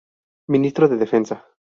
Ministro 0.53 0.89
de 0.89 0.97
Defensa. 0.97 1.37